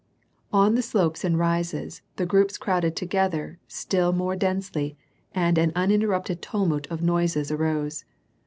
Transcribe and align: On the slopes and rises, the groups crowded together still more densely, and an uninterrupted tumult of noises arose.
On 0.51 0.73
the 0.73 0.81
slopes 0.81 1.23
and 1.23 1.37
rises, 1.37 2.01
the 2.15 2.25
groups 2.25 2.57
crowded 2.57 2.95
together 2.95 3.59
still 3.67 4.13
more 4.13 4.35
densely, 4.35 4.97
and 5.31 5.59
an 5.59 5.71
uninterrupted 5.75 6.41
tumult 6.41 6.87
of 6.89 7.03
noises 7.03 7.51
arose. 7.51 8.03